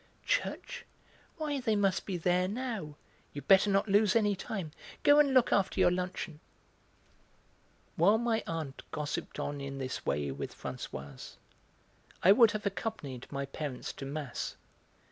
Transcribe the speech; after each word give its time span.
"Church! 0.25 0.83
why, 1.37 1.59
they 1.59 1.75
must 1.75 2.07
be 2.07 2.17
there 2.17 2.47
now; 2.47 2.95
you'd 3.33 3.47
better 3.47 3.69
not 3.69 3.87
lose 3.87 4.15
any 4.15 4.35
time. 4.35 4.71
Go 5.03 5.19
and 5.19 5.31
look 5.31 5.53
after 5.53 5.79
your 5.79 5.91
luncheon." 5.91 6.39
While 7.97 8.17
my 8.17 8.41
aunt 8.47 8.81
gossiped 8.89 9.37
on 9.39 9.61
in 9.61 9.77
this 9.77 10.03
way 10.03 10.31
with 10.31 10.57
Françoise 10.59 11.35
I 12.23 12.31
would 12.31 12.49
have 12.49 12.65
accompanied 12.65 13.31
my 13.31 13.45
parents 13.45 13.93
to 13.93 14.05
mass. 14.07 14.55